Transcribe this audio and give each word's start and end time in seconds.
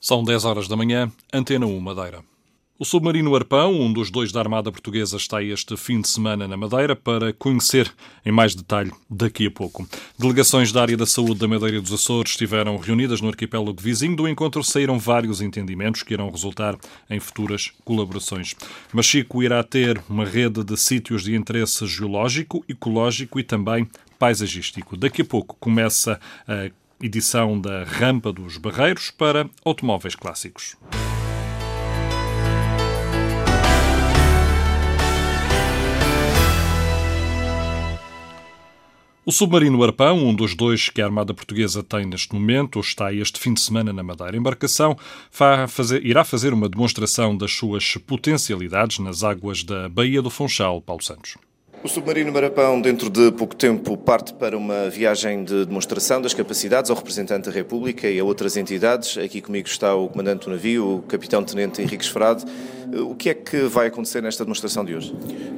São 0.00 0.22
10 0.22 0.44
horas 0.44 0.68
da 0.68 0.76
manhã, 0.76 1.10
Antena 1.32 1.66
1 1.66 1.80
Madeira. 1.80 2.22
O 2.78 2.84
submarino 2.84 3.34
Arpão, 3.34 3.72
um 3.72 3.92
dos 3.92 4.12
dois 4.12 4.30
da 4.30 4.38
Armada 4.38 4.70
Portuguesa, 4.70 5.16
está 5.16 5.42
este 5.42 5.76
fim 5.76 6.00
de 6.00 6.06
semana 6.06 6.46
na 6.46 6.56
Madeira 6.56 6.94
para 6.94 7.32
conhecer 7.32 7.92
em 8.24 8.30
mais 8.30 8.54
detalhe 8.54 8.92
daqui 9.10 9.46
a 9.46 9.50
pouco. 9.50 9.88
Delegações 10.16 10.70
da 10.70 10.82
área 10.82 10.96
da 10.96 11.04
saúde 11.04 11.40
da 11.40 11.48
Madeira 11.48 11.80
dos 11.80 11.92
Açores 11.92 12.30
estiveram 12.30 12.76
reunidas 12.76 13.20
no 13.20 13.26
arquipélago 13.26 13.82
vizinho. 13.82 14.14
Do 14.14 14.28
encontro 14.28 14.62
saíram 14.62 15.00
vários 15.00 15.40
entendimentos 15.40 16.04
que 16.04 16.14
irão 16.14 16.30
resultar 16.30 16.78
em 17.10 17.18
futuras 17.18 17.72
colaborações. 17.84 18.54
Machico 18.92 19.42
irá 19.42 19.64
ter 19.64 20.00
uma 20.08 20.24
rede 20.24 20.62
de 20.62 20.76
sítios 20.76 21.24
de 21.24 21.34
interesse 21.34 21.84
geológico, 21.88 22.64
ecológico 22.68 23.40
e 23.40 23.42
também 23.42 23.90
paisagístico. 24.16 24.96
Daqui 24.96 25.22
a 25.22 25.24
pouco 25.24 25.56
começa 25.58 26.20
a 26.46 26.70
edição 27.00 27.60
da 27.60 27.84
Rampa 27.84 28.32
dos 28.32 28.56
Barreiros 28.56 29.10
para 29.10 29.48
automóveis 29.64 30.14
clássicos. 30.14 30.76
O 39.24 39.30
submarino 39.30 39.84
Arpão, 39.84 40.26
um 40.26 40.34
dos 40.34 40.54
dois 40.54 40.88
que 40.88 41.02
a 41.02 41.04
Armada 41.04 41.34
Portuguesa 41.34 41.82
tem 41.82 42.06
neste 42.06 42.32
momento, 42.32 42.80
está 42.80 43.12
este 43.12 43.38
fim 43.38 43.52
de 43.52 43.60
semana 43.60 43.92
na 43.92 44.02
Madeira. 44.02 44.32
A 44.32 44.38
embarcação 44.38 44.96
irá 46.02 46.24
fazer 46.24 46.54
uma 46.54 46.66
demonstração 46.66 47.36
das 47.36 47.52
suas 47.52 47.98
potencialidades 47.98 49.00
nas 49.00 49.22
águas 49.22 49.62
da 49.62 49.86
Baía 49.86 50.22
do 50.22 50.30
Funchal, 50.30 50.80
Paulo 50.80 51.02
Santos. 51.02 51.36
O 51.88 51.90
submarino 51.90 52.30
Marapão, 52.30 52.82
dentro 52.82 53.08
de 53.08 53.32
pouco 53.32 53.56
tempo, 53.56 53.96
parte 53.96 54.34
para 54.34 54.58
uma 54.58 54.90
viagem 54.90 55.42
de 55.42 55.64
demonstração 55.64 56.20
das 56.20 56.34
capacidades 56.34 56.90
ao 56.90 56.96
representante 56.98 57.48
da 57.48 57.50
República 57.50 58.06
e 58.06 58.20
a 58.20 58.24
outras 58.24 58.58
entidades. 58.58 59.16
Aqui 59.16 59.40
comigo 59.40 59.66
está 59.66 59.94
o 59.94 60.06
comandante 60.06 60.44
do 60.44 60.50
navio, 60.50 60.96
o 60.96 61.02
capitão-tenente 61.04 61.80
Henrique 61.80 62.04
Esferado. 62.04 62.44
O 62.92 63.14
que 63.14 63.30
é 63.30 63.34
que 63.34 63.62
vai 63.62 63.86
acontecer 63.86 64.22
nesta 64.22 64.44
demonstração 64.44 64.84
de 64.84 64.94
hoje? 64.94 65.14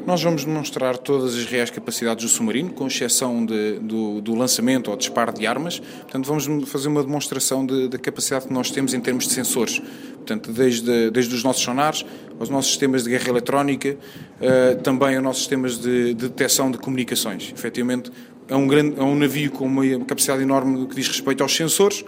Nós 0.07 0.23
vamos 0.23 0.45
demonstrar 0.45 0.97
todas 0.99 1.35
as 1.35 1.45
reais 1.47 1.69
capacidades 1.69 2.25
do 2.25 2.31
submarino, 2.31 2.71
com 2.71 2.87
exceção 2.87 3.45
de, 3.45 3.81
do, 3.81 4.21
do, 4.21 4.35
lançamento 4.37 4.89
ou 4.89 4.97
disparo 4.97 5.33
de 5.33 5.49
armas. 5.49 5.81
Portanto, 5.81 6.27
vamos 6.27 6.69
fazer 6.69 6.87
uma 6.87 7.03
demonstração 7.03 7.67
da 7.67 7.75
de, 7.75 7.89
de 7.89 7.99
capacidade 7.99 8.47
que 8.47 8.53
nós 8.53 8.71
temos 8.71 8.95
em 8.95 9.01
termos 9.01 9.27
de 9.27 9.35
sensores. 9.35 9.83
Portanto, 10.31 10.53
desde, 10.53 11.11
desde 11.11 11.35
os 11.35 11.43
nossos 11.43 11.61
sonares, 11.61 12.07
aos 12.39 12.49
nossos 12.49 12.71
sistemas 12.71 13.03
de 13.03 13.11
guerra 13.11 13.31
eletrónica, 13.31 13.97
uh, 13.97 14.81
também 14.81 15.17
aos 15.17 15.25
nossos 15.25 15.43
sistemas 15.43 15.77
de, 15.77 16.15
de 16.15 16.29
detecção 16.29 16.71
de 16.71 16.79
comunicações. 16.79 17.53
Efetivamente, 17.53 18.13
é 18.47 18.55
um, 18.55 18.69
grande, 18.69 19.01
é 19.01 19.03
um 19.03 19.17
navio 19.17 19.51
com 19.51 19.67
uma 19.67 19.85
capacidade 20.05 20.41
enorme 20.41 20.79
no 20.79 20.87
que 20.87 20.95
diz 20.95 21.09
respeito 21.09 21.43
aos 21.43 21.53
sensores, 21.53 22.05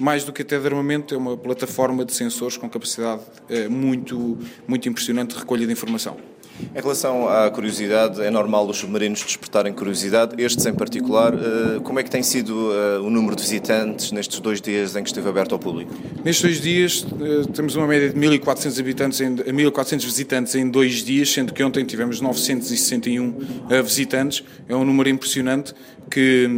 mais 0.00 0.24
do 0.24 0.32
que 0.32 0.40
até 0.40 0.58
de 0.58 0.66
armamento, 0.66 1.14
é 1.14 1.18
uma 1.18 1.36
plataforma 1.36 2.02
de 2.02 2.14
sensores 2.14 2.56
com 2.56 2.66
capacidade 2.66 3.20
uh, 3.50 3.70
muito, 3.70 4.38
muito 4.66 4.88
impressionante 4.88 5.34
de 5.34 5.40
recolha 5.40 5.66
de 5.66 5.72
informação. 5.72 6.16
Em 6.74 6.80
relação 6.80 7.28
à 7.28 7.50
curiosidade, 7.50 8.22
é 8.22 8.30
normal 8.30 8.66
os 8.68 8.78
submarinos 8.78 9.22
despertarem 9.22 9.72
curiosidade, 9.72 10.40
estes 10.42 10.64
em 10.66 10.74
particular. 10.74 11.34
Eh, 11.34 11.80
como 11.82 11.98
é 11.98 12.02
que 12.02 12.10
tem 12.10 12.22
sido 12.22 12.72
eh, 12.72 12.98
o 12.98 13.10
número 13.10 13.36
de 13.36 13.42
visitantes 13.42 14.10
nestes 14.12 14.40
dois 14.40 14.60
dias 14.60 14.96
em 14.96 15.02
que 15.02 15.08
esteve 15.08 15.28
aberto 15.28 15.52
ao 15.52 15.58
público? 15.58 15.94
Nestes 16.24 16.42
dois 16.42 16.60
dias 16.60 17.06
eh, 17.20 17.50
temos 17.52 17.76
uma 17.76 17.86
média 17.86 18.10
de 18.10 18.18
1.400 18.18 18.80
habitantes, 18.80 19.20
1.400 19.20 20.04
visitantes 20.04 20.54
em 20.54 20.68
dois 20.68 21.04
dias, 21.04 21.30
sendo 21.30 21.52
que 21.52 21.62
ontem 21.62 21.84
tivemos 21.84 22.20
961 22.20 23.34
visitantes. 23.84 24.42
É 24.68 24.74
um 24.74 24.84
número 24.84 25.08
impressionante 25.08 25.74
que, 26.10 26.48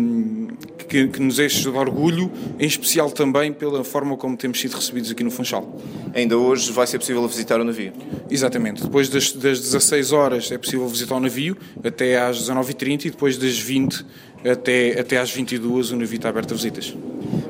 que, 0.89 1.09
que, 1.09 1.21
nos 1.21 1.39
enche 1.39 1.63
de 1.63 1.69
orgulho, 1.69 2.31
em 2.59 2.67
especial 2.67 3.11
também 3.11 3.53
pela 3.53 3.83
forma 3.85 4.17
como 4.17 4.37
temos 4.37 4.61
sido 4.61 4.75
recebidos 4.75 5.11
aqui 5.11 5.25
no 5.25 5.31
Funchal. 5.31 5.81
Ainda 6.15 6.37
hoje 6.37 6.71
vai 6.73 6.87
ser 6.87 6.99
possível 6.99 7.27
visitar 7.27 7.61
o 7.61 7.65
navio? 7.65 7.93
Exatamente. 8.31 8.83
Depois 8.83 9.09
das, 9.09 9.33
das 9.33 9.61
16 9.61 10.13
horas 10.13 10.53
é 10.53 10.59
possível 10.59 10.87
visitar 10.89 11.17
o 11.17 11.21
navio, 11.21 11.57
até 11.85 12.21
às 12.21 12.39
19h30 12.43 13.07
e 13.07 13.11
depois 13.11 13.37
das 13.37 13.59
20 13.59 14.05
até, 14.45 15.01
até 15.01 15.19
às 15.19 15.31
22 15.31 15.91
o 15.91 15.97
navio 15.97 16.17
está 16.17 16.29
aberto 16.29 16.53
a 16.53 16.55
visitas. 16.55 16.95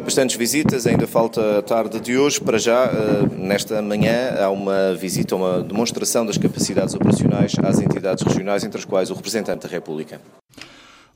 Bastantes 0.04 0.36
visitas, 0.36 0.86
ainda 0.86 1.06
falta 1.06 1.58
a 1.58 1.62
tarde 1.62 2.00
de 2.00 2.16
hoje. 2.16 2.40
Para 2.40 2.58
já, 2.58 2.86
eh, 2.86 3.36
nesta 3.36 3.82
manhã, 3.82 4.36
há 4.40 4.48
uma 4.48 4.94
visita, 4.94 5.36
uma 5.36 5.62
demonstração 5.62 6.24
das 6.24 6.38
capacidades 6.38 6.94
operacionais 6.94 7.52
às 7.62 7.78
entidades 7.78 8.24
regionais, 8.24 8.64
entre 8.64 8.78
as 8.78 8.86
quais 8.86 9.10
o 9.10 9.14
representante 9.14 9.66
da 9.66 9.68
República. 9.68 10.18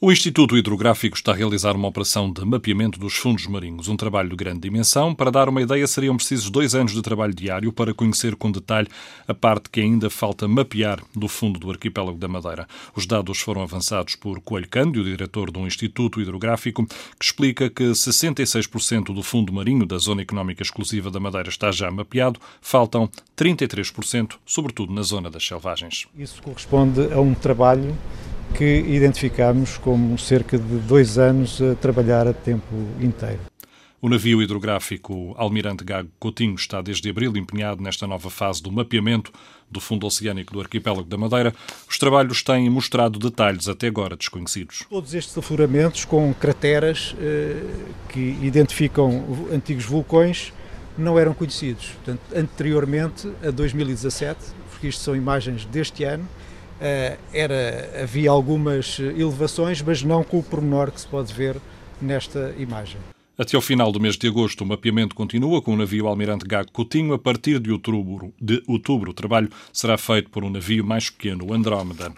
O 0.04 0.10
Instituto 0.10 0.56
Hidrográfico 0.56 1.14
está 1.14 1.30
a 1.30 1.34
realizar 1.36 1.76
uma 1.76 1.86
operação 1.86 2.28
de 2.28 2.44
mapeamento 2.44 2.98
dos 2.98 3.14
fundos 3.14 3.46
marinhos, 3.46 3.86
um 3.86 3.96
trabalho 3.96 4.30
de 4.30 4.34
grande 4.34 4.58
dimensão. 4.58 5.14
Para 5.14 5.30
dar 5.30 5.48
uma 5.48 5.62
ideia, 5.62 5.86
seriam 5.86 6.16
precisos 6.16 6.50
dois 6.50 6.74
anos 6.74 6.90
de 6.90 7.00
trabalho 7.00 7.32
diário 7.32 7.72
para 7.72 7.94
conhecer 7.94 8.34
com 8.34 8.50
detalhe 8.50 8.88
a 9.28 9.32
parte 9.32 9.70
que 9.70 9.80
ainda 9.80 10.10
falta 10.10 10.48
mapear 10.48 10.98
do 11.14 11.28
fundo 11.28 11.60
do 11.60 11.70
arquipélago 11.70 12.18
da 12.18 12.26
Madeira. 12.26 12.66
Os 12.96 13.06
dados 13.06 13.38
foram 13.38 13.62
avançados 13.62 14.16
por 14.16 14.40
Coelho 14.40 14.68
Cândido, 14.68 15.04
diretor 15.04 15.52
do 15.52 15.60
Instituto 15.60 16.20
Hidrográfico, 16.20 16.84
que 16.84 17.24
explica 17.24 17.70
que 17.70 17.84
66% 17.84 19.14
do 19.14 19.22
fundo 19.22 19.52
marinho 19.52 19.86
da 19.86 19.98
Zona 19.98 20.22
Económica 20.22 20.64
Exclusiva 20.64 21.12
da 21.12 21.20
Madeira 21.20 21.48
está 21.48 21.70
já 21.70 21.88
mapeado, 21.92 22.40
faltam 22.60 23.08
33%, 23.36 24.32
sobretudo 24.44 24.92
na 24.92 25.02
zona 25.02 25.30
das 25.30 25.46
selvagens. 25.46 26.08
Isso 26.18 26.42
corresponde 26.42 27.02
a 27.12 27.20
um 27.20 27.34
trabalho 27.34 27.96
que 28.52 28.80
identificamos 28.80 29.78
como 29.78 30.18
cerca 30.18 30.58
de 30.58 30.78
dois 30.80 31.18
anos 31.18 31.60
a 31.60 31.74
trabalhar 31.74 32.26
a 32.28 32.32
tempo 32.32 32.74
inteiro. 33.00 33.40
O 34.00 34.08
navio 34.08 34.42
hidrográfico 34.42 35.32
Almirante 35.38 35.84
Gago 35.84 36.08
Coutinho 36.18 36.56
está 36.56 36.82
desde 36.82 37.08
abril 37.08 37.36
empenhado 37.36 37.80
nesta 37.80 38.04
nova 38.04 38.28
fase 38.30 38.60
do 38.60 38.70
mapeamento 38.72 39.32
do 39.70 39.80
fundo 39.80 40.06
oceânico 40.06 40.52
do 40.52 40.60
arquipélago 40.60 41.04
da 41.04 41.16
Madeira. 41.16 41.54
Os 41.88 41.98
trabalhos 41.98 42.42
têm 42.42 42.68
mostrado 42.68 43.18
detalhes 43.18 43.68
até 43.68 43.86
agora 43.86 44.16
desconhecidos. 44.16 44.84
Todos 44.90 45.14
estes 45.14 45.38
afloramentos 45.38 46.04
com 46.04 46.34
crateras 46.34 47.14
eh, 47.20 47.62
que 48.08 48.36
identificam 48.42 49.24
antigos 49.52 49.84
vulcões 49.84 50.52
não 50.98 51.16
eram 51.16 51.32
conhecidos. 51.32 51.90
Portanto, 52.04 52.20
anteriormente 52.34 53.30
a 53.40 53.50
2017, 53.50 54.40
porque 54.70 54.88
isto 54.88 55.00
são 55.00 55.14
imagens 55.14 55.64
deste 55.64 56.02
ano, 56.02 56.28
era, 57.32 58.02
havia 58.02 58.30
algumas 58.30 58.98
elevações, 58.98 59.80
mas 59.80 60.02
não 60.02 60.24
com 60.24 60.38
o 60.38 60.42
pormenor 60.42 60.90
que 60.90 61.00
se 61.00 61.06
pode 61.06 61.32
ver 61.32 61.56
nesta 62.00 62.54
imagem. 62.58 62.98
Até 63.38 63.56
ao 63.56 63.62
final 63.62 63.90
do 63.90 63.98
mês 63.98 64.16
de 64.16 64.28
agosto, 64.28 64.62
o 64.62 64.66
mapeamento 64.66 65.14
continua 65.14 65.62
com 65.62 65.72
o 65.72 65.76
navio 65.76 66.06
Almirante 66.06 66.46
Gago 66.46 66.70
Coutinho. 66.70 67.14
A 67.14 67.18
partir 67.18 67.58
de 67.58 67.72
outubro, 67.72 68.32
de 68.40 68.62
outubro, 68.66 69.10
o 69.10 69.14
trabalho 69.14 69.48
será 69.72 69.96
feito 69.96 70.28
por 70.28 70.44
um 70.44 70.50
navio 70.50 70.84
mais 70.84 71.08
pequeno, 71.08 71.46
o 71.46 71.54
Andrómeda. 71.54 72.12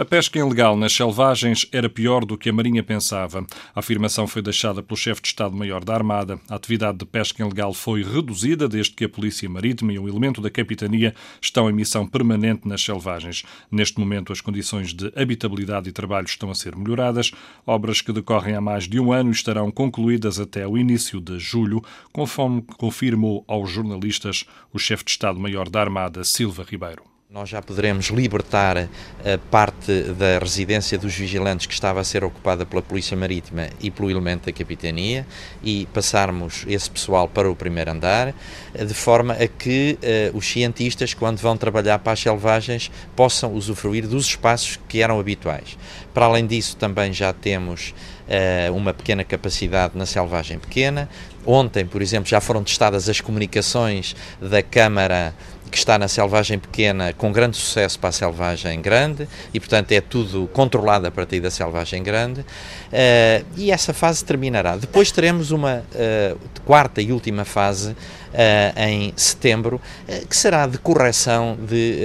A 0.00 0.04
pesca 0.04 0.38
ilegal 0.38 0.76
nas 0.76 0.92
selvagens 0.92 1.66
era 1.72 1.90
pior 1.90 2.24
do 2.24 2.38
que 2.38 2.48
a 2.48 2.52
Marinha 2.52 2.84
pensava. 2.84 3.44
A 3.74 3.80
afirmação 3.80 4.28
foi 4.28 4.40
deixada 4.40 4.80
pelo 4.80 4.96
chefe 4.96 5.20
de 5.20 5.26
Estado-Maior 5.26 5.84
da 5.84 5.92
Armada. 5.92 6.38
A 6.48 6.54
atividade 6.54 6.98
de 6.98 7.04
pesca 7.04 7.42
ilegal 7.42 7.74
foi 7.74 8.04
reduzida 8.04 8.68
desde 8.68 8.94
que 8.94 9.06
a 9.06 9.08
Polícia 9.08 9.50
Marítima 9.50 9.92
e 9.92 9.98
um 9.98 10.06
elemento 10.06 10.40
da 10.40 10.50
Capitania 10.50 11.16
estão 11.42 11.68
em 11.68 11.72
missão 11.72 12.06
permanente 12.06 12.68
nas 12.68 12.80
selvagens. 12.80 13.42
Neste 13.72 13.98
momento, 13.98 14.32
as 14.32 14.40
condições 14.40 14.94
de 14.94 15.12
habitabilidade 15.16 15.88
e 15.88 15.92
trabalho 15.92 16.28
estão 16.28 16.48
a 16.48 16.54
ser 16.54 16.76
melhoradas. 16.76 17.32
Obras 17.66 18.00
que 18.00 18.12
decorrem 18.12 18.54
há 18.54 18.60
mais 18.60 18.84
de 18.84 19.00
um 19.00 19.12
ano 19.12 19.32
estarão 19.32 19.68
concluídas 19.68 20.38
até 20.38 20.64
o 20.64 20.78
início 20.78 21.20
de 21.20 21.40
julho, 21.40 21.82
conforme 22.12 22.62
confirmou 22.62 23.44
aos 23.48 23.68
jornalistas 23.68 24.44
o 24.72 24.78
chefe 24.78 25.04
de 25.06 25.10
Estado-Maior 25.10 25.68
da 25.68 25.80
Armada, 25.80 26.22
Silva 26.22 26.62
Ribeiro. 26.62 27.17
Nós 27.30 27.50
já 27.50 27.60
poderemos 27.60 28.06
libertar 28.06 28.78
a 28.78 28.88
parte 29.50 30.02
da 30.14 30.38
residência 30.38 30.96
dos 30.96 31.14
vigilantes 31.14 31.66
que 31.66 31.74
estava 31.74 32.00
a 32.00 32.04
ser 32.04 32.24
ocupada 32.24 32.64
pela 32.64 32.80
Polícia 32.80 33.14
Marítima 33.14 33.68
e 33.82 33.90
pelo 33.90 34.10
elemento 34.10 34.46
da 34.46 34.52
Capitania 34.52 35.26
e 35.62 35.86
passarmos 35.92 36.64
esse 36.66 36.90
pessoal 36.90 37.28
para 37.28 37.50
o 37.50 37.54
primeiro 37.54 37.90
andar, 37.90 38.34
de 38.74 38.94
forma 38.94 39.34
a 39.34 39.46
que 39.46 39.98
uh, 40.32 40.38
os 40.38 40.46
cientistas, 40.50 41.12
quando 41.12 41.36
vão 41.36 41.54
trabalhar 41.54 41.98
para 41.98 42.14
as 42.14 42.20
selvagens, 42.20 42.90
possam 43.14 43.52
usufruir 43.52 44.08
dos 44.08 44.24
espaços 44.24 44.80
que 44.88 45.02
eram 45.02 45.20
habituais. 45.20 45.76
Para 46.14 46.24
além 46.24 46.46
disso, 46.46 46.78
também 46.78 47.12
já 47.12 47.34
temos 47.34 47.92
uh, 48.28 48.74
uma 48.74 48.92
pequena 48.92 49.24
capacidade 49.24 49.96
na 49.96 50.06
selvagem 50.06 50.58
pequena. 50.58 51.08
Ontem, 51.46 51.86
por 51.86 52.02
exemplo, 52.02 52.28
já 52.28 52.40
foram 52.40 52.62
testadas 52.62 53.08
as 53.08 53.20
comunicações 53.20 54.14
da 54.40 54.62
Câmara 54.62 55.34
que 55.70 55.76
está 55.76 55.98
na 55.98 56.08
selvagem 56.08 56.58
pequena 56.58 57.12
com 57.12 57.30
grande 57.30 57.56
sucesso 57.56 57.98
para 57.98 58.08
a 58.08 58.12
selvagem 58.12 58.80
grande 58.80 59.28
e, 59.52 59.60
portanto, 59.60 59.92
é 59.92 60.00
tudo 60.00 60.48
controlado 60.52 61.06
a 61.06 61.10
partir 61.10 61.40
da 61.40 61.50
selvagem 61.50 62.02
grande. 62.02 62.44
Uh, 62.88 63.44
e 63.56 63.70
essa 63.70 63.92
fase 63.92 64.24
terminará. 64.24 64.76
Depois 64.76 65.12
teremos 65.12 65.50
uma 65.50 65.78
uh, 65.78 66.38
quarta 66.64 67.02
e 67.02 67.12
última 67.12 67.44
fase 67.44 67.94
em 68.76 69.10
setembro, 69.16 69.80
que 70.28 70.36
será 70.36 70.66
de 70.66 70.76
correção 70.76 71.56
de 71.58 71.98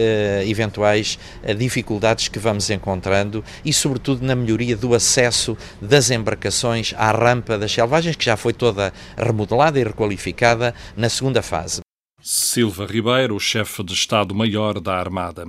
eventuais 0.47 1.19
dificuldades 1.57 2.29
que 2.29 2.39
vamos 2.39 2.69
encontrando 2.69 3.43
e, 3.63 3.73
sobretudo, 3.73 4.25
na 4.25 4.33
melhoria 4.33 4.77
do 4.77 4.95
acesso 4.95 5.57
das 5.81 6.09
embarcações 6.11 6.93
à 6.97 7.11
rampa 7.11 7.57
das 7.57 7.73
selvagens, 7.73 8.15
que 8.15 8.23
já 8.23 8.37
foi 8.37 8.53
toda 8.53 8.93
remodelada 9.17 9.77
e 9.77 9.83
requalificada 9.83 10.73
na 10.95 11.09
segunda 11.09 11.41
fase. 11.41 11.81
Silva 12.21 12.85
Ribeiro, 12.85 13.37
chefe 13.37 13.83
de 13.83 13.91
Estado-Maior 13.91 14.79
da 14.79 14.95
Armada. 14.95 15.45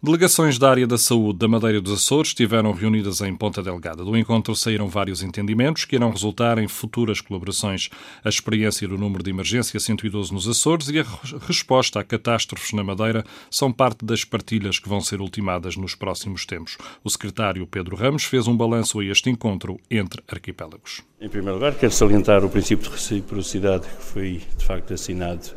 Delegações 0.00 0.60
da 0.60 0.70
área 0.70 0.86
da 0.86 0.96
saúde 0.96 1.40
da 1.40 1.48
Madeira 1.48 1.80
dos 1.80 1.92
Açores 1.92 2.28
estiveram 2.28 2.70
reunidas 2.70 3.20
em 3.20 3.34
Ponta 3.34 3.60
Delgada. 3.60 4.04
Do 4.04 4.16
encontro 4.16 4.54
saíram 4.54 4.86
vários 4.86 5.24
entendimentos 5.24 5.84
que 5.84 5.96
irão 5.96 6.12
resultar 6.12 6.56
em 6.56 6.68
futuras 6.68 7.20
colaborações. 7.20 7.90
A 8.24 8.28
experiência 8.28 8.86
do 8.86 8.96
número 8.96 9.24
de 9.24 9.30
emergência 9.30 9.80
112 9.80 10.32
nos 10.32 10.46
Açores 10.46 10.88
e 10.88 11.00
a 11.00 11.04
resposta 11.48 11.98
a 11.98 12.04
catástrofes 12.04 12.72
na 12.72 12.84
Madeira 12.84 13.24
são 13.50 13.72
parte 13.72 14.04
das 14.04 14.24
partilhas 14.24 14.78
que 14.78 14.88
vão 14.88 15.00
ser 15.00 15.20
ultimadas 15.20 15.76
nos 15.76 15.96
próximos 15.96 16.46
tempos. 16.46 16.78
O 17.02 17.10
secretário 17.10 17.66
Pedro 17.66 17.96
Ramos 17.96 18.22
fez 18.22 18.46
um 18.46 18.56
balanço 18.56 19.00
a 19.00 19.04
este 19.04 19.30
encontro 19.30 19.80
entre 19.90 20.22
arquipélagos. 20.28 21.02
Em 21.20 21.28
primeiro 21.28 21.54
lugar, 21.56 21.74
quero 21.74 21.92
salientar 21.92 22.44
o 22.44 22.48
princípio 22.48 22.84
de 22.84 22.94
reciprocidade 22.94 23.88
que 23.88 24.04
foi, 24.04 24.42
de 24.56 24.64
facto, 24.64 24.94
assinado 24.94 25.48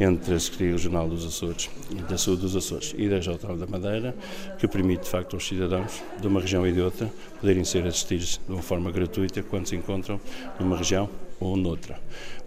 entre 0.00 0.32
a 0.32 0.40
Secretaria 0.40 0.72
Regional 0.72 1.06
dos 1.06 1.26
Açores 1.26 1.68
da 2.08 2.16
Saúde 2.16 2.40
dos 2.40 2.56
Açores 2.56 2.94
e 2.96 3.06
da 3.10 3.16
Região 3.16 3.36
da 3.36 3.66
Madeira 3.66 3.81
Madeira, 3.82 4.14
que 4.58 4.68
permite 4.68 5.02
de 5.02 5.10
facto 5.10 5.34
aos 5.34 5.46
cidadãos 5.46 6.02
de 6.20 6.26
uma 6.28 6.40
região 6.40 6.66
e 6.66 6.72
de 6.72 6.80
outra 6.80 7.10
poderem 7.40 7.64
ser 7.64 7.84
assistidos 7.84 8.40
de 8.46 8.52
uma 8.52 8.62
forma 8.62 8.90
gratuita 8.92 9.42
quando 9.42 9.66
se 9.66 9.74
encontram 9.74 10.20
numa 10.60 10.76
região 10.76 11.10
ou 11.40 11.56
noutra. 11.56 11.98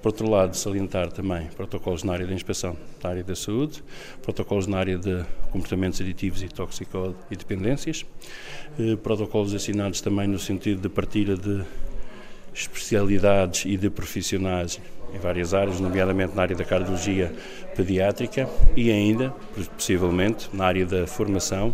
Por 0.02 0.10
outro 0.10 0.30
lado, 0.30 0.56
salientar 0.56 1.12
também 1.12 1.48
protocolos 1.48 2.04
na 2.04 2.14
área 2.14 2.26
da 2.26 2.34
inspeção 2.34 2.78
da 3.02 3.10
área 3.10 3.24
da 3.24 3.36
saúde, 3.36 3.84
protocolos 4.22 4.68
na 4.68 4.78
área 4.78 4.98
de 4.98 5.26
comportamentos 5.52 6.00
aditivos 6.00 6.42
e 6.42 6.48
tóxico 6.48 7.14
e 7.30 7.36
dependências, 7.36 8.06
eh, 8.80 8.96
protocolos 8.96 9.54
assinados 9.54 10.00
também 10.00 10.28
no 10.28 10.40
sentido 10.40 10.82
de 10.82 10.90
partilha 10.90 11.36
de 11.36 11.64
especialidades 12.56 13.66
e 13.66 13.76
de 13.76 13.90
profissionais 13.90 14.80
em 15.14 15.20
várias 15.20 15.54
áreas, 15.54 15.80
nomeadamente 15.80 16.36
na 16.36 16.42
área 16.42 16.56
da 16.56 16.64
cardiologia 16.64 17.32
pediátrica 17.76 18.50
e 18.76 18.92
ainda, 18.92 19.30
possivelmente, 19.76 20.50
na 20.54 20.66
área 20.66 20.86
da 20.86 21.06
formação, 21.06 21.74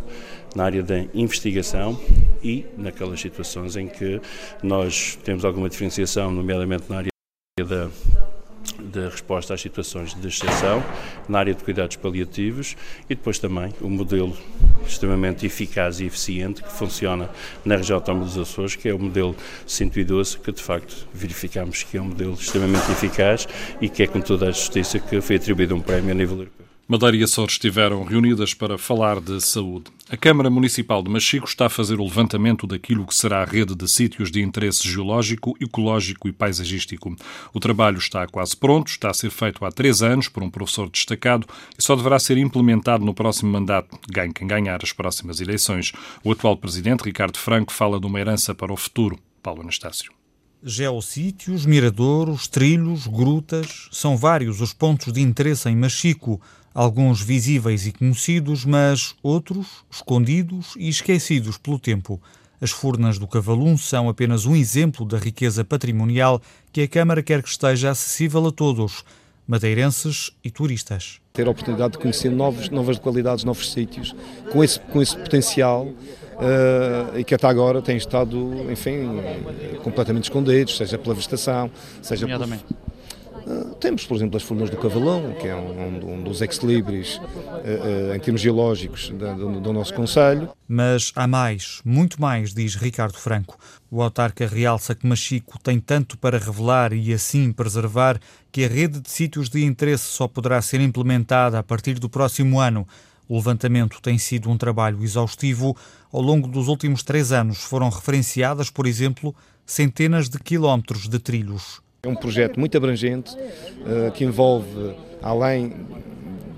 na 0.56 0.66
área 0.66 0.84
da 0.84 1.06
investigação 1.14 2.00
e 2.44 2.66
naquelas 2.78 3.22
situações 3.22 3.76
em 3.76 3.88
que 3.88 4.20
nós 4.62 5.18
temos 5.24 5.46
alguma 5.46 5.70
diferenciação, 5.70 6.32
nomeadamente 6.32 6.84
na 6.90 6.98
área 6.98 7.12
da 7.60 7.90
de 8.80 9.08
resposta 9.08 9.54
às 9.54 9.62
situações 9.62 10.14
de 10.14 10.28
exceção, 10.28 10.84
na 11.28 11.40
área 11.40 11.54
de 11.54 11.64
cuidados 11.64 11.96
paliativos 11.96 12.76
e 13.10 13.16
depois 13.16 13.40
também 13.40 13.74
o 13.82 13.90
modelo 13.90 14.36
extremamente 14.86 15.46
eficaz 15.46 16.00
e 16.00 16.06
eficiente 16.06 16.64
que 16.64 16.72
funciona 16.72 17.30
na 17.64 17.76
região 17.76 17.98
autónoma 17.98 18.26
dos 18.26 18.38
Açores, 18.38 18.76
que 18.76 18.90
é 18.90 18.94
o 18.94 19.00
modelo 19.00 19.36
112, 19.66 20.38
que 20.40 20.52
de 20.52 20.62
facto 20.62 21.08
verificamos 21.14 21.84
que 21.84 21.98
é 21.98 22.02
um 22.02 22.06
modelo 22.06 22.34
extremamente 22.34 22.92
eficaz 22.92 23.48
e 23.80 23.90
que 23.90 24.04
é 24.04 24.08
com 24.08 24.22
toda 24.22 24.48
a 24.48 24.52
justiça 24.52 25.00
que 25.00 25.22
foi 25.22 25.36
atribuído 25.36 25.76
um 25.76 25.82
prémio 25.82 26.12
a 26.12 26.16
nível 26.16 26.38
europeu. 26.38 26.61
Madeira 26.88 27.16
e 27.16 27.24
Açores 27.24 27.54
estiveram 27.54 28.04
reunidas 28.04 28.54
para 28.54 28.78
falar 28.78 29.22
de 29.22 29.40
saúde. 29.40 29.86
A 30.10 30.18
Câmara 30.18 30.50
Municipal 30.50 31.02
de 31.02 31.10
Machico 31.10 31.48
está 31.48 31.68
a 31.68 31.70
fazer 31.70 32.00
o 32.00 32.04
levantamento 32.04 32.68
daquilo 32.68 33.08
que 33.08 33.16
será 33.16 33.42
a 33.42 33.46
rede 33.46 33.74
de 33.74 33.88
sítios 33.88 34.30
de 34.30 34.42
interesse 34.42 34.86
geológico, 34.86 35.56
ecológico 35.62 36.28
e 36.28 36.34
paisagístico. 36.34 37.16
O 37.54 37.60
trabalho 37.62 37.98
está 37.98 38.28
quase 38.28 38.58
pronto, 38.58 38.90
está 38.90 39.10
a 39.10 39.14
ser 39.14 39.30
feito 39.30 39.64
há 39.64 39.72
três 39.72 40.02
anos 40.02 40.28
por 40.28 40.44
um 40.44 40.50
professor 40.50 40.90
destacado 40.90 41.48
e 41.78 41.82
só 41.82 41.96
deverá 41.96 42.20
ser 42.20 42.38
implementado 42.38 43.06
no 43.06 43.14
próximo 43.14 43.52
mandato, 43.52 43.98
ganhe 44.10 44.34
quem 44.34 44.48
ganhar 44.48 44.80
as 44.84 44.92
próximas 44.92 45.40
eleições. 45.40 45.94
O 46.24 46.32
atual 46.32 46.58
presidente, 46.58 47.04
Ricardo 47.04 47.38
Franco, 47.38 47.72
fala 47.72 48.02
de 48.02 48.06
uma 48.06 48.20
herança 48.20 48.54
para 48.54 48.74
o 48.74 48.78
futuro. 48.78 49.18
Paulo 49.42 49.62
Anastácio. 49.62 50.12
Geossítios, 50.64 51.66
miradouros, 51.66 52.48
trilhos, 52.48 53.08
grutas, 53.08 53.88
são 53.92 54.16
vários 54.16 54.62
os 54.62 54.74
pontos 54.74 55.12
de 55.12 55.20
interesse 55.20 55.68
em 55.68 55.76
Machico 55.76 56.40
alguns 56.74 57.22
visíveis 57.22 57.86
e 57.86 57.92
conhecidos, 57.92 58.66
mas 58.66 59.16
outros 59.22 59.84
escondidos 59.92 60.74
e 60.78 60.90
esquecidos 60.90 61.58
pelo 61.58 61.80
tempo. 61.80 62.22
As 62.62 62.72
Furnas 62.72 63.18
do 63.18 63.28
Cavalum 63.28 63.78
são 63.78 64.08
apenas 64.08 64.46
um 64.46 64.56
exemplo 64.56 65.06
da 65.06 65.18
riqueza 65.18 65.66
patrimonial 65.66 66.42
que 66.72 66.82
a 66.82 66.88
Câmara 66.88 67.24
quer 67.24 67.42
que 67.42 67.50
esteja 67.50 67.90
acessível 67.90 68.46
a 68.46 68.52
todos, 68.52 69.04
madeirenses 69.48 70.32
e 70.44 70.52
turistas. 70.52 71.20
Ter 71.34 71.48
a 71.48 71.50
oportunidade 71.50 71.94
de 71.94 71.98
conhecer 71.98 72.30
novos, 72.30 72.70
novas 72.70 73.00
qualidades, 73.00 73.44
novos 73.44 73.72
sítios, 73.72 74.16
com 74.52 74.64
esse, 74.64 74.80
com 74.80 75.02
esse 75.02 75.18
potencial 75.18 75.86
uh, 75.86 77.18
e 77.18 77.24
que 77.24 77.34
até 77.34 77.48
agora 77.48 77.82
têm 77.82 77.98
estado, 77.98 78.38
enfim, 78.72 79.20
completamente 79.84 80.26
escondidos, 80.26 80.78
seja 80.78 80.98
pela 80.98 81.16
vegetação, 81.16 81.72
seja 82.02 82.28
por, 82.28 82.48
Uh, 83.52 83.76
temos, 83.76 84.06
por 84.06 84.16
exemplo, 84.16 84.38
as 84.38 84.44
Furnas 84.44 84.70
do 84.70 84.78
Cavalão, 84.78 85.34
que 85.34 85.48
é 85.48 85.56
um, 85.56 86.14
um 86.14 86.24
dos 86.24 86.42
ex-libris 86.42 87.18
uh, 87.18 88.12
uh, 88.12 88.16
em 88.16 88.20
termos 88.20 88.40
geológicos 88.40 89.10
do, 89.10 89.60
do 89.60 89.74
nosso 89.74 89.94
Conselho. 89.94 90.50
Mas 90.68 91.12
há 91.16 91.28
mais, 91.28 91.82
muito 91.84 92.22
mais, 92.22 92.54
diz 92.54 92.76
Ricardo 92.76 93.18
Franco. 93.18 93.58
O 93.90 94.02
autarca 94.02 94.48
realça 94.48 94.96
que 94.96 95.06
Machico 95.06 95.60
tem 95.60 95.80
tanto 95.80 96.18
para 96.18 96.38
revelar 96.38 96.94
e 96.94 97.14
assim 97.14 97.52
preservar 97.52 98.20
que 98.52 98.64
a 98.64 98.68
rede 98.70 99.02
de 99.02 99.10
sítios 99.10 99.50
de 99.50 99.66
interesse 99.66 100.06
só 100.06 100.28
poderá 100.28 100.62
ser 100.62 100.80
implementada 100.80 101.60
a 101.60 101.64
partir 101.64 102.00
do 102.00 102.10
próximo 102.10 102.60
ano. 102.60 102.88
O 103.28 103.36
levantamento 103.36 104.02
tem 104.02 104.18
sido 104.18 104.50
um 104.50 104.58
trabalho 104.58 105.04
exaustivo. 105.04 105.76
Ao 106.12 106.22
longo 106.22 106.48
dos 106.48 106.68
últimos 106.68 107.04
três 107.04 107.32
anos 107.32 107.60
foram 107.60 107.90
referenciadas, 107.90 108.70
por 108.70 108.86
exemplo, 108.86 109.36
centenas 109.66 110.30
de 110.30 110.40
quilómetros 110.40 111.08
de 111.08 111.20
trilhos. 111.20 111.82
É 112.04 112.08
um 112.08 112.16
projeto 112.16 112.60
muito 112.60 112.76
abrangente 112.76 113.36
uh, 113.36 114.12
que 114.12 114.24
envolve, 114.24 114.96
além 115.22 115.86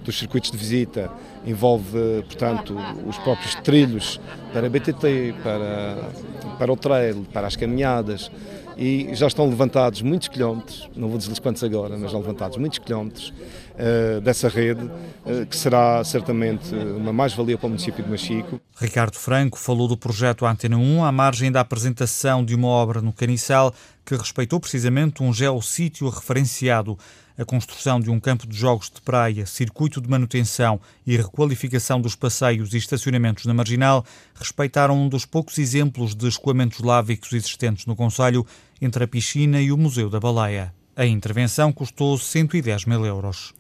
dos 0.06 0.18
circuitos 0.18 0.50
de 0.50 0.56
visita, 0.56 1.12
envolve, 1.46 2.24
portanto, 2.26 2.76
os 3.06 3.18
próprios 3.18 3.56
trilhos 3.56 4.20
para 4.52 4.70
BTT, 4.70 5.36
para, 5.44 6.10
para 6.58 6.72
o 6.72 6.78
trail, 6.78 7.26
para 7.34 7.48
as 7.48 7.56
caminhadas 7.56 8.32
e 8.78 9.10
já 9.14 9.28
estão 9.28 9.48
levantados 9.48 10.02
muitos 10.02 10.28
quilómetros, 10.28 10.90
não 10.96 11.08
vou 11.08 11.18
dizer 11.18 11.40
quantos 11.40 11.64
agora, 11.64 11.98
mas 11.98 12.12
já 12.12 12.18
levantados 12.18 12.58
muitos 12.58 12.80
quilómetros 12.80 13.30
uh, 13.30 14.22
dessa 14.22 14.50
rede, 14.50 14.84
uh, 14.84 15.46
que 15.48 15.56
será 15.56 16.04
certamente 16.04 16.74
uma 16.74 17.14
mais-valia 17.14 17.58
para 17.58 17.68
o 17.68 17.70
município 17.70 18.04
de 18.04 18.10
Machico. 18.10 18.60
Ricardo 18.78 19.16
Franco 19.16 19.58
falou 19.58 19.88
do 19.88 19.98
projeto 19.98 20.46
Antena 20.46 20.78
1 20.78 21.04
à 21.04 21.12
margem 21.12 21.52
da 21.52 21.62
apresentação 21.62 22.44
de 22.44 22.56
uma 22.56 22.68
obra 22.68 23.02
no 23.02 23.14
Caniçal 23.14 23.74
que 24.06 24.16
respeitou 24.16 24.60
precisamente 24.60 25.24
um 25.24 25.32
geossítio 25.34 26.10
referenciado. 26.10 26.98
A 27.38 27.44
construção 27.44 28.00
de 28.00 28.12
um 28.12 28.20
campo 28.20 28.46
de 28.46 28.56
jogos 28.56 28.92
de 28.94 29.02
praia, 29.02 29.46
circuito 29.48 30.00
de 30.00 30.08
manutenção 30.08 30.80
e 31.06 31.18
requalificação 31.18 32.00
dos 32.00 32.16
passeios 32.16 32.74
e 32.74 32.78
estacionamentos 32.78 33.46
na 33.46 33.54
Marginal 33.56 34.06
respeitaram 34.36 34.96
um 34.96 35.10
dos 35.10 35.26
poucos 35.26 35.58
exemplos 35.58 36.14
de 36.14 36.28
escoamentos 36.28 36.82
lávicos 36.82 37.34
existentes 37.34 37.88
no 37.88 37.96
Conselho 37.96 38.46
entre 38.80 39.04
a 39.04 39.08
piscina 39.08 39.60
e 39.60 39.72
o 39.72 39.78
Museu 39.78 40.12
da 40.12 40.20
Baleia. 40.20 40.74
A 40.96 41.08
intervenção 41.08 41.74
custou 41.74 42.18
110 42.20 42.86
mil 42.86 43.04
euros. 43.04 43.52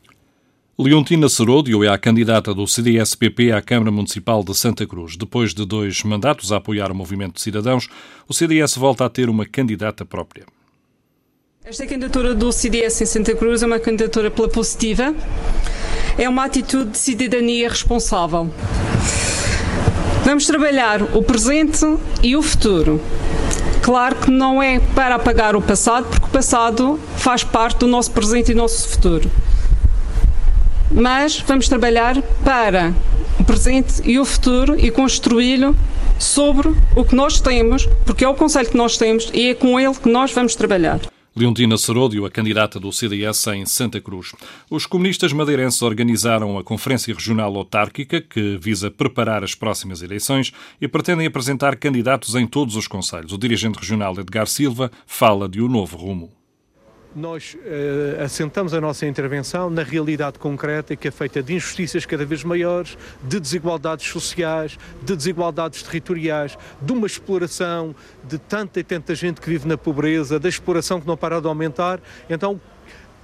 Leontina 0.77 1.27
Seródio 1.29 1.83
é 1.83 1.87
a 1.87 1.97
candidata 1.97 2.53
do 2.53 2.67
CDS-PP 2.67 3.51
à 3.51 3.61
Câmara 3.61 3.91
Municipal 3.91 4.43
de 4.43 4.55
Santa 4.55 4.85
Cruz. 4.85 5.15
Depois 5.15 5.53
de 5.53 5.65
dois 5.65 6.03
mandatos 6.03 6.51
a 6.51 6.57
apoiar 6.57 6.91
o 6.91 6.95
movimento 6.95 7.35
de 7.35 7.41
cidadãos, 7.41 7.87
o 8.27 8.33
CDS 8.33 8.75
volta 8.75 9.05
a 9.05 9.09
ter 9.09 9.29
uma 9.29 9.45
candidata 9.45 10.05
própria. 10.05 10.45
Esta 11.65 11.87
candidatura 11.87 12.35
do 12.35 12.51
CDS 12.51 12.99
em 12.99 13.05
Santa 13.05 13.33
Cruz 13.33 13.63
é 13.63 13.65
uma 13.65 13.79
candidatura 13.79 14.29
pela 14.29 14.49
positiva, 14.49 15.15
é 16.17 16.27
uma 16.27 16.43
atitude 16.43 16.91
de 16.91 16.97
cidadania 16.97 17.69
responsável. 17.69 18.51
Vamos 20.25 20.45
trabalhar 20.45 21.01
o 21.15 21.23
presente 21.23 21.85
e 22.21 22.35
o 22.35 22.41
futuro. 22.41 22.99
Claro 23.81 24.17
que 24.17 24.29
não 24.29 24.61
é 24.61 24.81
para 24.93 25.15
apagar 25.15 25.55
o 25.55 25.61
passado, 25.61 26.05
porque 26.09 26.25
o 26.25 26.29
passado 26.29 26.99
faz 27.15 27.45
parte 27.45 27.77
do 27.77 27.87
nosso 27.87 28.11
presente 28.11 28.51
e 28.51 28.53
do 28.53 28.57
nosso 28.57 28.89
futuro. 28.89 29.31
Mas 30.91 31.39
vamos 31.39 31.69
trabalhar 31.69 32.21
para 32.43 32.93
o 33.39 33.43
presente 33.45 34.01
e 34.03 34.19
o 34.19 34.25
futuro 34.25 34.77
e 34.77 34.91
construí-lo 34.91 35.73
sobre 36.19 36.75
o 36.93 37.05
que 37.05 37.15
nós 37.15 37.39
temos, 37.39 37.87
porque 38.05 38.25
é 38.25 38.27
o 38.27 38.35
conselho 38.35 38.69
que 38.69 38.77
nós 38.77 38.97
temos 38.97 39.31
e 39.33 39.51
é 39.51 39.53
com 39.53 39.79
ele 39.79 39.95
que 39.95 40.09
nós 40.09 40.29
vamos 40.33 40.55
trabalhar. 40.55 41.12
Leontina 41.35 41.77
Seródio, 41.77 42.27
a 42.27 42.29
candidata 42.29 42.79
do 42.79 42.91
CDS 42.91 43.47
em 43.47 43.65
Santa 43.65 43.99
Cruz. 43.99 44.33
Os 44.69 44.85
comunistas 44.85 45.33
madeirenses 45.33 45.81
organizaram 45.81 46.59
a 46.59 46.63
Conferência 46.63 47.11
Regional 47.11 47.55
Autárquica, 47.55 48.21
que 48.21 48.55
visa 48.57 48.91
preparar 48.91 49.43
as 49.43 49.55
próximas 49.55 50.03
eleições 50.03 50.53
e 50.79 50.87
pretendem 50.87 51.25
apresentar 51.25 51.75
candidatos 51.75 52.35
em 52.35 52.45
todos 52.45 52.75
os 52.75 52.87
conselhos. 52.87 53.33
O 53.33 53.37
dirigente 53.39 53.79
regional 53.79 54.13
Edgar 54.19 54.45
Silva 54.45 54.91
fala 55.07 55.49
de 55.49 55.59
um 55.59 55.67
novo 55.67 55.97
rumo. 55.97 56.42
Nós 57.15 57.55
uh, 57.55 58.23
assentamos 58.23 58.73
a 58.73 58.81
nossa 58.81 59.05
intervenção 59.05 59.69
na 59.69 59.83
realidade 59.83 60.39
concreta 60.39 60.95
que 60.95 61.07
é 61.07 61.11
feita 61.11 61.43
de 61.43 61.53
injustiças 61.53 62.05
cada 62.05 62.25
vez 62.25 62.43
maiores, 62.43 62.97
de 63.23 63.39
desigualdades 63.39 64.07
sociais, 64.07 64.77
de 65.01 65.15
desigualdades 65.15 65.83
territoriais, 65.83 66.57
de 66.81 66.91
uma 66.91 67.07
exploração 67.07 67.95
de 68.23 68.37
tanta 68.37 68.79
e 68.79 68.83
tanta 68.83 69.13
gente 69.13 69.39
que 69.39 69.49
vive 69.49 69.67
na 69.67 69.77
pobreza, 69.77 70.39
da 70.39 70.49
exploração 70.49 70.99
que 70.99 71.07
não 71.07 71.17
para 71.17 71.39
de 71.39 71.47
aumentar. 71.47 71.99
Então, 72.29 72.59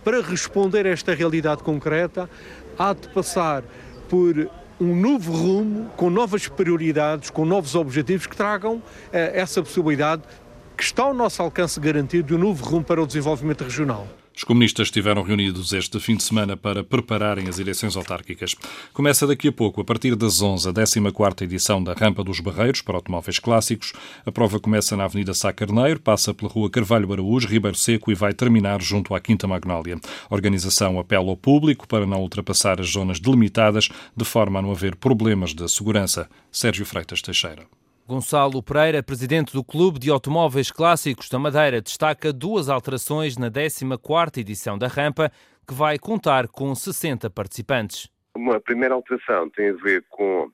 para 0.03 0.21
responder 0.21 0.85
a 0.85 0.89
esta 0.89 1.13
realidade 1.13 1.63
concreta, 1.63 2.29
há 2.77 2.93
de 2.93 3.07
passar 3.09 3.63
por 4.07 4.49
um 4.79 4.95
novo 4.95 5.33
rumo, 5.33 5.89
com 5.97 6.09
novas 6.09 6.47
prioridades, 6.47 7.29
com 7.29 7.43
novos 7.43 7.75
objetivos 7.75 8.25
que 8.25 8.35
tragam 8.35 8.75
uh, 8.75 8.83
essa 9.11 9.61
possibilidade 9.61 10.21
que 10.79 10.85
está 10.85 11.03
ao 11.03 11.13
nosso 11.13 11.41
alcance 11.41 11.77
garantido 11.77 12.29
de 12.29 12.35
um 12.35 12.37
novo 12.37 12.63
rumo 12.63 12.85
para 12.85 13.03
o 13.03 13.05
desenvolvimento 13.05 13.65
regional. 13.65 14.07
Os 14.33 14.45
comunistas 14.45 14.87
estiveram 14.87 15.21
reunidos 15.23 15.73
este 15.73 15.99
fim 15.99 16.15
de 16.15 16.23
semana 16.23 16.55
para 16.55 16.85
prepararem 16.85 17.49
as 17.49 17.59
eleições 17.59 17.97
autárquicas. 17.97 18.55
Começa 18.93 19.27
daqui 19.27 19.49
a 19.49 19.51
pouco, 19.51 19.81
a 19.81 19.83
partir 19.83 20.15
das 20.15 20.41
11, 20.41 20.69
a 20.69 20.71
14ª 20.71 21.41
edição 21.41 21.83
da 21.83 21.91
Rampa 21.91 22.23
dos 22.23 22.39
Barreiros 22.39 22.81
para 22.81 22.95
automóveis 22.95 23.39
clássicos. 23.39 23.91
A 24.25 24.31
prova 24.31 24.57
começa 24.57 24.95
na 24.95 25.03
Avenida 25.03 25.33
Sá 25.33 25.51
Carneiro, 25.51 25.99
passa 25.99 26.33
pela 26.33 26.49
Rua 26.49 26.69
Carvalho 26.69 27.11
Araújo, 27.11 27.49
Ribeiro 27.49 27.75
Seco 27.75 28.09
e 28.09 28.15
vai 28.15 28.33
terminar 28.33 28.81
junto 28.81 29.13
à 29.13 29.19
Quinta 29.19 29.45
Magnólia. 29.45 29.99
A 30.29 30.33
organização 30.33 30.97
apela 30.97 31.29
ao 31.29 31.35
público 31.35 31.85
para 31.85 32.07
não 32.07 32.21
ultrapassar 32.21 32.79
as 32.79 32.89
zonas 32.89 33.19
delimitadas, 33.19 33.89
de 34.15 34.23
forma 34.23 34.59
a 34.59 34.61
não 34.61 34.71
haver 34.71 34.95
problemas 34.95 35.53
de 35.53 35.67
segurança. 35.67 36.29
Sérgio 36.49 36.85
Freitas 36.85 37.21
Teixeira. 37.21 37.78
Gonçalo 38.09 38.63
Pereira, 38.63 39.03
presidente 39.03 39.53
do 39.53 39.63
Clube 39.63 39.99
de 39.99 40.09
Automóveis 40.09 40.71
Clássicos 40.71 41.29
da 41.29 41.37
Madeira, 41.37 41.79
destaca 41.79 42.33
duas 42.33 42.67
alterações 42.67 43.37
na 43.37 43.51
14ª 43.51 44.39
edição 44.39 44.79
da 44.79 44.87
rampa, 44.87 45.31
que 45.67 45.75
vai 45.75 45.99
contar 45.99 46.47
com 46.47 46.73
60 46.73 47.29
participantes. 47.29 48.09
Uma 48.35 48.59
primeira 48.59 48.95
alteração 48.95 49.47
tem 49.51 49.69
a 49.69 49.73
ver 49.73 50.03
com 50.09 50.49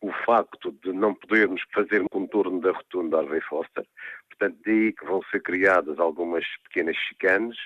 o 0.00 0.12
facto 0.24 0.72
de 0.84 0.92
não 0.92 1.12
podermos 1.12 1.60
fazer 1.74 2.00
um 2.00 2.06
contorno 2.06 2.60
da 2.60 2.70
rotunda 2.70 3.18
Harvey 3.18 3.40
Foster. 3.40 3.84
Portanto, 4.28 4.56
daí 4.64 4.92
que 4.92 5.04
vão 5.04 5.20
ser 5.32 5.42
criadas 5.42 5.98
algumas 5.98 6.44
pequenas 6.62 6.94
chicanes 7.08 7.56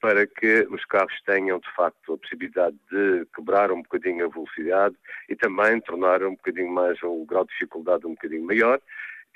para 0.00 0.26
que 0.26 0.66
os 0.70 0.84
carros 0.84 1.14
tenham, 1.26 1.58
de 1.58 1.74
facto, 1.74 2.12
a 2.12 2.18
possibilidade 2.18 2.76
de 2.90 3.26
quebrar 3.34 3.72
um 3.72 3.82
bocadinho 3.82 4.26
a 4.26 4.28
velocidade 4.28 4.96
e 5.28 5.34
também 5.34 5.80
tornar 5.80 6.22
um 6.22 6.32
bocadinho 6.32 6.72
mais 6.72 7.02
o 7.02 7.24
grau 7.24 7.44
de 7.44 7.50
dificuldade 7.52 8.06
um 8.06 8.10
bocadinho 8.10 8.44
maior. 8.44 8.80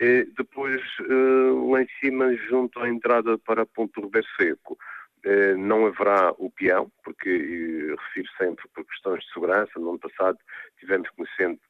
E 0.01 0.25
depois, 0.37 0.81
eh, 1.01 1.71
lá 1.71 1.83
em 1.83 1.89
cima, 2.01 2.35
junto 2.49 2.81
à 2.81 2.89
entrada 2.89 3.39
para 3.39 3.67
Ponto 3.67 4.01
Ribeiro 4.01 4.27
Seco, 4.37 4.79
eh, 5.25 5.55
não 5.55 5.87
haverá 5.87 6.35
o 6.39 6.51
peão, 6.51 6.91
porque 7.05 7.95
refiro 7.97 8.29
sempre 8.37 8.65
por 8.75 8.85
questões 8.85 9.23
de 9.23 9.33
segurança. 9.33 9.79
No 9.79 9.91
ano 9.91 9.99
passado 10.01 10.39
tivemos 10.81 11.09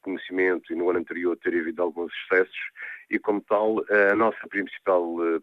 conhecimento 0.01 0.73
e 0.73 0.77
no 0.77 0.89
ano 0.89 1.01
anterior 1.01 1.37
ter 1.37 1.59
havido 1.59 1.83
alguns 1.83 2.13
excessos 2.25 2.57
e, 3.13 3.19
como 3.19 3.43
tal, 3.43 3.77
a 4.11 4.17
nossa 4.17 4.49
principal 4.49 5.05
eh, 5.23 5.39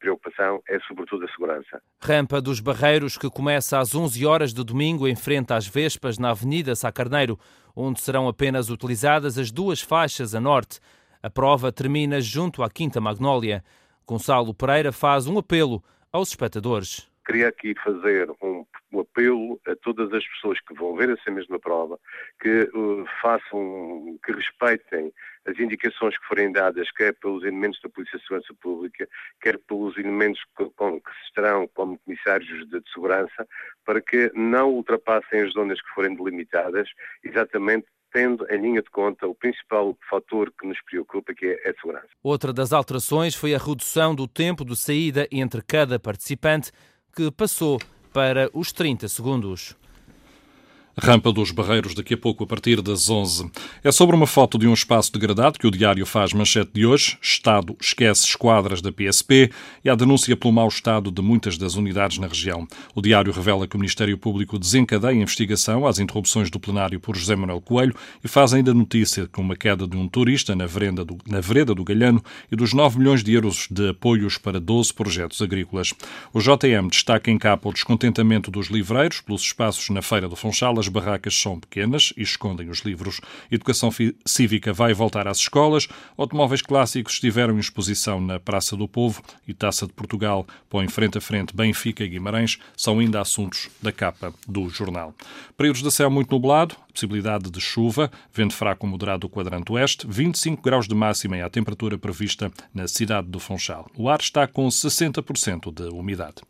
preocupação 0.00 0.60
é 0.68 0.80
sobretudo 0.80 1.24
a 1.24 1.28
segurança. 1.28 1.80
Rampa 2.02 2.40
dos 2.40 2.58
Barreiros 2.58 3.16
que 3.16 3.30
começa 3.30 3.78
às 3.78 3.94
11 3.94 4.26
horas 4.26 4.52
de 4.52 4.64
domingo 4.64 5.06
em 5.06 5.14
frente 5.14 5.52
às 5.52 5.66
Vespas 5.66 6.18
na 6.18 6.30
Avenida 6.30 6.74
Sá 6.74 6.90
Carneiro, 6.90 7.38
onde 7.76 8.00
serão 8.00 8.26
apenas 8.26 8.70
utilizadas 8.70 9.38
as 9.38 9.52
duas 9.52 9.80
faixas 9.80 10.34
a 10.34 10.40
norte. 10.40 10.80
A 11.22 11.30
prova 11.30 11.70
termina 11.70 12.20
junto 12.20 12.62
à 12.62 12.68
Quinta 12.68 13.00
Magnólia. 13.00 13.62
Gonçalo 14.04 14.52
Pereira 14.52 14.90
faz 14.90 15.28
um 15.28 15.38
apelo 15.38 15.80
aos 16.12 16.30
espectadores 16.30 17.11
queria 17.24 17.48
aqui 17.48 17.74
fazer 17.82 18.30
um, 18.42 18.64
um, 18.92 19.00
apelo 19.00 19.60
a 19.66 19.74
todas 19.76 20.12
as 20.12 20.26
pessoas 20.26 20.60
que 20.60 20.74
vão 20.74 20.94
ver 20.96 21.10
essa 21.10 21.30
mesma 21.30 21.58
prova, 21.58 21.98
que 22.40 22.70
uh, 22.74 23.04
façam, 23.20 24.18
que 24.24 24.32
respeitem 24.32 25.12
as 25.46 25.58
indicações 25.58 26.16
que 26.18 26.26
forem 26.26 26.52
dadas, 26.52 26.90
quer 26.92 27.14
pelos 27.14 27.42
elementos 27.42 27.80
da 27.82 27.88
Polícia 27.88 28.18
de 28.18 28.24
Segurança 28.24 28.54
Pública, 28.60 29.08
quer 29.40 29.58
pelos 29.58 29.96
elementos 29.96 30.40
que, 30.56 30.64
com, 30.76 31.00
que 31.00 31.10
estarão 31.26 31.68
como 31.74 31.98
comissários 32.00 32.48
de, 32.68 32.80
de 32.80 32.92
segurança, 32.92 33.46
para 33.84 34.00
que 34.00 34.30
não 34.34 34.70
ultrapassem 34.70 35.40
as 35.40 35.52
zonas 35.52 35.80
que 35.80 35.94
forem 35.94 36.14
delimitadas, 36.14 36.88
exatamente 37.24 37.86
tendo 38.12 38.46
em 38.50 38.60
linha 38.60 38.82
de 38.82 38.90
conta 38.90 39.26
o 39.26 39.34
principal 39.34 39.96
fator 40.08 40.52
que 40.60 40.66
nos 40.66 40.78
preocupa, 40.82 41.34
que 41.34 41.46
é 41.46 41.70
a 41.70 41.74
segurança. 41.80 42.08
Outra 42.22 42.52
das 42.52 42.72
alterações 42.72 43.34
foi 43.34 43.54
a 43.54 43.58
redução 43.58 44.14
do 44.14 44.28
tempo 44.28 44.64
de 44.64 44.76
saída 44.76 45.26
entre 45.32 45.62
cada 45.62 45.98
participante 45.98 46.70
que 47.14 47.30
passou 47.30 47.78
para 48.12 48.48
os 48.54 48.72
30 48.72 49.06
segundos. 49.08 49.76
Rampa 51.00 51.32
dos 51.32 51.50
Barreiros, 51.50 51.94
daqui 51.94 52.12
a 52.12 52.18
pouco, 52.18 52.44
a 52.44 52.46
partir 52.46 52.82
das 52.82 53.08
11. 53.08 53.50
É 53.82 53.90
sobre 53.90 54.14
uma 54.14 54.26
foto 54.26 54.58
de 54.58 54.68
um 54.68 54.74
espaço 54.74 55.10
degradado 55.10 55.58
que 55.58 55.66
o 55.66 55.70
Diário 55.70 56.04
faz 56.04 56.34
manchete 56.34 56.70
de 56.74 56.84
hoje. 56.84 57.16
Estado 57.22 57.74
esquece 57.80 58.26
esquadras 58.26 58.82
da 58.82 58.92
PSP 58.92 59.50
e 59.82 59.88
a 59.88 59.94
denúncia 59.94 60.36
pelo 60.36 60.52
mau 60.52 60.68
estado 60.68 61.10
de 61.10 61.22
muitas 61.22 61.56
das 61.56 61.76
unidades 61.76 62.18
na 62.18 62.26
região. 62.26 62.68
O 62.94 63.00
Diário 63.00 63.32
revela 63.32 63.66
que 63.66 63.74
o 63.74 63.78
Ministério 63.78 64.18
Público 64.18 64.58
desencadeia 64.58 65.12
a 65.12 65.22
investigação 65.22 65.86
às 65.86 65.98
interrupções 65.98 66.50
do 66.50 66.60
plenário 66.60 67.00
por 67.00 67.16
José 67.16 67.34
Manuel 67.34 67.62
Coelho 67.62 67.94
e 68.22 68.28
faz 68.28 68.52
ainda 68.52 68.74
notícia 68.74 69.26
com 69.26 69.40
uma 69.40 69.56
queda 69.56 69.86
de 69.86 69.96
um 69.96 70.06
turista 70.06 70.54
na 70.54 70.66
vereda 70.66 71.06
do, 71.06 71.16
na 71.26 71.40
vereda 71.40 71.74
do 71.74 71.84
Galhano 71.84 72.22
e 72.50 72.56
dos 72.56 72.74
9 72.74 72.98
milhões 72.98 73.24
de 73.24 73.32
euros 73.32 73.66
de 73.70 73.88
apoios 73.88 74.36
para 74.36 74.60
12 74.60 74.92
projetos 74.92 75.40
agrícolas. 75.40 75.94
O 76.34 76.40
JM 76.40 76.88
destaca 76.90 77.30
em 77.30 77.38
capa 77.38 77.70
o 77.70 77.72
descontentamento 77.72 78.50
dos 78.50 78.66
livreiros 78.66 79.22
pelos 79.22 79.40
espaços 79.40 79.88
na 79.88 80.02
Feira 80.02 80.28
do 80.28 80.36
Funchal 80.36 80.81
as 80.82 80.88
barracas 80.88 81.34
são 81.34 81.60
pequenas 81.60 82.12
e 82.16 82.22
escondem 82.22 82.68
os 82.68 82.80
livros. 82.80 83.20
Educação 83.50 83.90
cívica 84.26 84.72
vai 84.72 84.92
voltar 84.92 85.28
às 85.28 85.38
escolas. 85.38 85.86
Automóveis 86.16 86.60
clássicos 86.60 87.14
estiveram 87.14 87.56
em 87.56 87.60
exposição 87.60 88.20
na 88.20 88.40
Praça 88.40 88.76
do 88.76 88.88
Povo 88.88 89.22
e 89.46 89.54
Taça 89.54 89.86
de 89.86 89.92
Portugal 89.92 90.46
põe 90.68 90.88
frente 90.88 91.18
a 91.18 91.20
frente 91.20 91.54
Benfica 91.54 92.02
e 92.02 92.08
Guimarães. 92.08 92.58
São 92.76 92.98
ainda 92.98 93.20
assuntos 93.20 93.68
da 93.80 93.92
capa 93.92 94.34
do 94.48 94.68
jornal. 94.68 95.14
Períodos 95.56 95.82
de 95.82 95.90
céu 95.90 96.10
muito 96.10 96.32
nublado, 96.32 96.74
possibilidade 96.92 97.50
de 97.50 97.60
chuva, 97.60 98.10
vento 98.32 98.54
fraco 98.54 98.86
moderado 98.86 99.20
do 99.20 99.28
quadrante 99.28 99.70
oeste, 99.70 100.06
25 100.08 100.62
graus 100.62 100.88
de 100.88 100.94
máxima 100.94 101.36
é 101.36 101.42
a 101.42 101.50
temperatura 101.50 101.96
prevista 101.96 102.50
na 102.74 102.88
cidade 102.88 103.28
do 103.28 103.38
Funchal. 103.38 103.88
O 103.96 104.08
ar 104.08 104.20
está 104.20 104.46
com 104.46 104.66
60% 104.66 105.72
de 105.72 105.94
umidade. 105.94 106.42